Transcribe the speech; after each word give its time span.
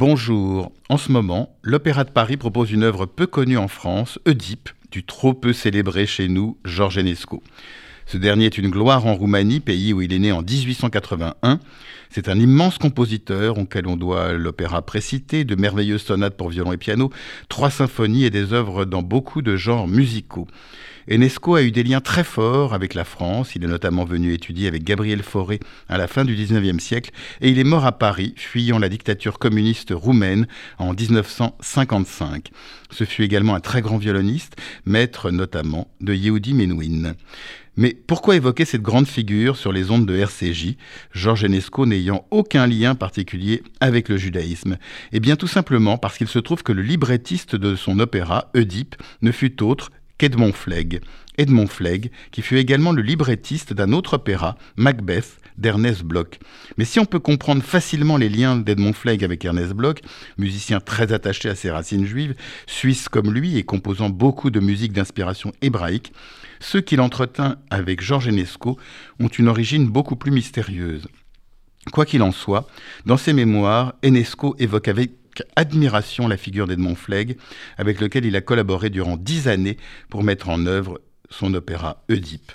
Bonjour. 0.00 0.72
En 0.88 0.96
ce 0.96 1.12
moment, 1.12 1.54
l'Opéra 1.62 2.04
de 2.04 2.10
Paris 2.10 2.38
propose 2.38 2.72
une 2.72 2.84
œuvre 2.84 3.04
peu 3.04 3.26
connue 3.26 3.58
en 3.58 3.68
France, 3.68 4.18
Oedipe, 4.26 4.70
du 4.90 5.04
trop 5.04 5.34
peu 5.34 5.52
célébré 5.52 6.06
chez 6.06 6.26
nous 6.28 6.56
Georges 6.64 6.96
Enesco. 6.96 7.42
Ce 8.10 8.16
dernier 8.16 8.46
est 8.46 8.58
une 8.58 8.70
gloire 8.70 9.06
en 9.06 9.14
Roumanie, 9.14 9.60
pays 9.60 9.92
où 9.92 10.02
il 10.02 10.12
est 10.12 10.18
né 10.18 10.32
en 10.32 10.42
1881. 10.42 11.60
C'est 12.10 12.28
un 12.28 12.40
immense 12.40 12.76
compositeur 12.76 13.56
auquel 13.56 13.86
on 13.86 13.96
doit 13.96 14.32
l'opéra 14.32 14.82
précité, 14.82 15.44
de 15.44 15.54
merveilleuses 15.54 16.02
sonates 16.02 16.36
pour 16.36 16.50
violon 16.50 16.72
et 16.72 16.76
piano, 16.76 17.10
trois 17.48 17.70
symphonies 17.70 18.24
et 18.24 18.30
des 18.30 18.52
œuvres 18.52 18.84
dans 18.84 19.02
beaucoup 19.02 19.42
de 19.42 19.54
genres 19.54 19.86
musicaux. 19.86 20.48
Enesco 21.08 21.54
a 21.54 21.62
eu 21.62 21.70
des 21.70 21.84
liens 21.84 22.00
très 22.00 22.24
forts 22.24 22.74
avec 22.74 22.94
la 22.94 23.04
France. 23.04 23.54
Il 23.54 23.62
est 23.62 23.68
notamment 23.68 24.04
venu 24.04 24.32
étudier 24.32 24.66
avec 24.66 24.82
Gabriel 24.82 25.22
Fauré 25.22 25.60
à 25.88 25.96
la 25.96 26.08
fin 26.08 26.24
du 26.24 26.34
XIXe 26.34 26.82
siècle 26.82 27.10
et 27.40 27.48
il 27.48 27.60
est 27.60 27.64
mort 27.64 27.86
à 27.86 27.92
Paris, 27.92 28.34
fuyant 28.36 28.80
la 28.80 28.88
dictature 28.88 29.38
communiste 29.38 29.92
roumaine 29.92 30.48
en 30.78 30.94
1955. 30.94 32.50
Ce 32.90 33.04
fut 33.04 33.22
également 33.22 33.54
un 33.54 33.60
très 33.60 33.82
grand 33.82 33.98
violoniste, 33.98 34.56
maître 34.84 35.30
notamment 35.30 35.88
de 36.00 36.12
Yehudi 36.12 36.54
Menuhin. 36.54 37.14
Mais 37.80 37.96
pourquoi 38.06 38.36
évoquer 38.36 38.66
cette 38.66 38.82
grande 38.82 39.06
figure 39.06 39.56
sur 39.56 39.72
les 39.72 39.90
ondes 39.90 40.04
de 40.04 40.14
RCJ, 40.14 40.76
Georges 41.12 41.44
Enesco 41.44 41.86
n'ayant 41.86 42.26
aucun 42.30 42.66
lien 42.66 42.94
particulier 42.94 43.62
avec 43.80 44.10
le 44.10 44.18
judaïsme? 44.18 44.76
Eh 45.12 45.18
bien 45.18 45.34
tout 45.34 45.46
simplement 45.46 45.96
parce 45.96 46.18
qu'il 46.18 46.28
se 46.28 46.38
trouve 46.38 46.62
que 46.62 46.72
le 46.72 46.82
librettiste 46.82 47.56
de 47.56 47.76
son 47.76 47.98
opéra, 47.98 48.50
Oedipe, 48.54 48.96
ne 49.22 49.32
fut 49.32 49.62
autre 49.62 49.92
qu'Edmond 50.20 50.52
Flegg. 50.52 51.00
Edmond 51.38 51.66
Flegg, 51.66 52.10
qui 52.30 52.42
fut 52.42 52.58
également 52.58 52.92
le 52.92 53.00
librettiste 53.00 53.72
d'un 53.72 53.94
autre 53.94 54.16
opéra, 54.16 54.58
Macbeth, 54.76 55.40
d'Ernest 55.56 56.02
Bloch. 56.02 56.38
Mais 56.76 56.84
si 56.84 57.00
on 57.00 57.06
peut 57.06 57.18
comprendre 57.18 57.62
facilement 57.62 58.18
les 58.18 58.28
liens 58.28 58.56
d'Edmond 58.56 58.92
Flegg 58.92 59.24
avec 59.24 59.42
Ernest 59.46 59.72
Bloch, 59.72 60.00
musicien 60.36 60.78
très 60.78 61.14
attaché 61.14 61.48
à 61.48 61.54
ses 61.54 61.70
racines 61.70 62.04
juives, 62.04 62.34
suisse 62.66 63.08
comme 63.08 63.32
lui 63.32 63.56
et 63.56 63.62
composant 63.62 64.10
beaucoup 64.10 64.50
de 64.50 64.60
musique 64.60 64.92
d'inspiration 64.92 65.54
hébraïque, 65.62 66.12
ceux 66.60 66.82
qu'il 66.82 67.00
entretint 67.00 67.56
avec 67.70 68.02
Georges 68.02 68.28
Enesco 68.28 68.78
ont 69.20 69.28
une 69.28 69.48
origine 69.48 69.88
beaucoup 69.88 70.16
plus 70.16 70.32
mystérieuse. 70.32 71.08
Quoi 71.92 72.04
qu'il 72.04 72.20
en 72.20 72.32
soit, 72.32 72.66
dans 73.06 73.16
ses 73.16 73.32
mémoires, 73.32 73.94
Enesco 74.04 74.54
évoque 74.58 74.88
avec 74.88 75.12
admiration 75.56 76.28
la 76.28 76.36
figure 76.36 76.66
d'Edmond 76.66 76.94
Flegg, 76.94 77.36
avec 77.78 78.00
lequel 78.00 78.24
il 78.24 78.36
a 78.36 78.40
collaboré 78.40 78.90
durant 78.90 79.16
dix 79.16 79.48
années 79.48 79.76
pour 80.08 80.22
mettre 80.22 80.48
en 80.48 80.66
œuvre 80.66 81.00
son 81.30 81.54
opéra 81.54 82.02
Oedipe. 82.10 82.52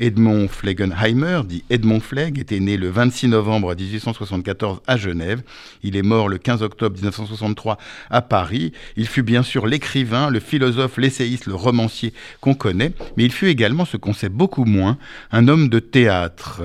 Edmond 0.00 0.48
Flegenheimer, 0.48 1.42
dit 1.44 1.62
Edmond 1.68 2.00
Flegg, 2.00 2.38
était 2.38 2.58
né 2.58 2.78
le 2.78 2.88
26 2.88 3.28
novembre 3.28 3.74
1874 3.74 4.80
à 4.86 4.96
Genève. 4.96 5.42
Il 5.82 5.94
est 5.94 6.02
mort 6.02 6.28
le 6.30 6.38
15 6.38 6.62
octobre 6.62 6.96
1963 6.96 7.76
à 8.08 8.22
Paris. 8.22 8.72
Il 8.96 9.06
fut 9.06 9.22
bien 9.22 9.42
sûr 9.42 9.66
l'écrivain, 9.66 10.30
le 10.30 10.40
philosophe, 10.40 10.96
l'essayiste, 10.96 11.46
le 11.46 11.54
romancier 11.54 12.14
qu'on 12.40 12.54
connaît, 12.54 12.92
mais 13.16 13.24
il 13.24 13.32
fut 13.32 13.48
également, 13.48 13.84
ce 13.84 13.98
qu'on 13.98 14.14
sait 14.14 14.30
beaucoup 14.30 14.64
moins, 14.64 14.96
un 15.32 15.48
homme 15.48 15.68
de 15.68 15.78
théâtre. 15.78 16.62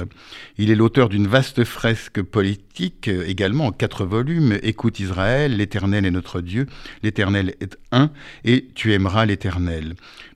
Il 0.57 0.71
est 0.71 0.75
l'auteur 0.75 1.09
d'une 1.09 1.27
vaste 1.27 1.65
fresque 1.65 2.21
politique, 2.21 3.09
également 3.09 3.67
en 3.67 3.71
quatre 3.71 4.05
volumes, 4.05 4.57
Écoute 4.63 4.99
Israël, 4.99 5.57
L'Éternel 5.57 6.05
est 6.05 6.11
notre 6.11 6.39
Dieu, 6.39 6.67
L'Éternel 7.03 7.55
est 7.59 7.77
un, 7.91 8.11
et 8.45 8.67
Tu 8.75 8.93
aimeras 8.93 9.25
l'Éternel. 9.25 9.95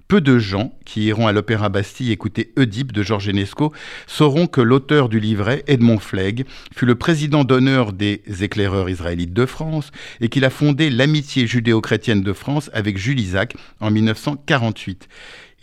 Peu 0.10 0.22
de 0.22 0.40
gens 0.40 0.74
qui 0.86 1.04
iront 1.04 1.28
à 1.28 1.32
l'Opéra 1.32 1.70
Bastille 1.70 2.12
écouter 2.12 2.52
Oedipe 2.58 2.94
de 2.94 3.04
Georges 3.04 3.30
Enesco 3.30 3.72
sauront 4.08 4.48
que 4.48 4.60
l'auteur 4.60 5.08
du 5.08 5.20
livret, 5.20 5.64
Edmond 5.68 6.00
Flegg, 6.00 6.48
fut 6.76 6.88
le 6.88 6.96
président 6.96 7.44
d'honneur 7.44 7.94
des 7.94 8.24
éclaireurs 8.42 8.90
israélites 8.90 9.34
de 9.34 9.46
France 9.46 9.92
et 10.20 10.30
qu'il 10.30 10.46
a 10.46 10.50
fondé 10.50 10.90
l'amitié 10.90 11.46
judéo-chrétienne 11.46 12.24
de 12.24 12.34
France 12.34 12.72
avec 12.74 12.98
Jules 12.98 13.20
Isaac 13.20 13.54
en 13.82 13.92
1948. 13.92 15.08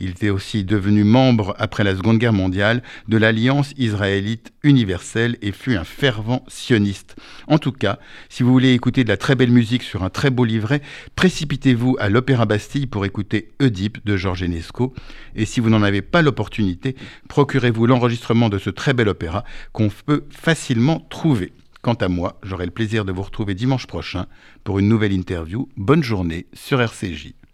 Il 0.00 0.10
était 0.10 0.30
aussi 0.30 0.64
devenu 0.64 1.04
membre, 1.04 1.54
après 1.58 1.84
la 1.84 1.94
Seconde 1.96 2.18
Guerre 2.18 2.32
mondiale, 2.32 2.82
de 3.08 3.16
l'Alliance 3.16 3.72
israélite 3.78 4.52
universelle 4.62 5.36
et 5.42 5.52
fut 5.52 5.76
un 5.76 5.84
fervent 5.84 6.44
sioniste. 6.48 7.16
En 7.46 7.58
tout 7.58 7.72
cas, 7.72 7.98
si 8.28 8.42
vous 8.42 8.52
voulez 8.52 8.72
écouter 8.72 9.04
de 9.04 9.08
la 9.08 9.16
très 9.16 9.34
belle 9.34 9.50
musique 9.50 9.82
sur 9.82 10.04
un 10.04 10.10
très 10.10 10.30
beau 10.30 10.44
livret, 10.44 10.82
précipitez-vous 11.14 11.96
à 11.98 12.08
l'Opéra 12.08 12.44
Bastille 12.46 12.86
pour 12.86 13.04
écouter 13.04 13.52
Oedipe 13.60 14.04
de 14.04 14.16
Georges 14.16 14.42
Enesco. 14.42 14.94
Et 15.34 15.46
si 15.46 15.60
vous 15.60 15.70
n'en 15.70 15.82
avez 15.82 16.02
pas 16.02 16.22
l'opportunité, 16.22 16.96
procurez-vous 17.28 17.86
l'enregistrement 17.86 18.48
de 18.48 18.58
ce 18.58 18.70
très 18.70 18.92
bel 18.92 19.08
opéra 19.08 19.44
qu'on 19.72 19.88
peut 19.88 20.24
facilement 20.30 21.06
trouver. 21.08 21.52
Quant 21.86 21.94
à 21.94 22.08
moi, 22.08 22.40
j'aurai 22.42 22.64
le 22.64 22.72
plaisir 22.72 23.04
de 23.04 23.12
vous 23.12 23.22
retrouver 23.22 23.54
dimanche 23.54 23.86
prochain 23.86 24.26
pour 24.64 24.80
une 24.80 24.88
nouvelle 24.88 25.12
interview. 25.12 25.68
Bonne 25.76 26.02
journée 26.02 26.46
sur 26.52 26.80
RCJ. 26.80 27.36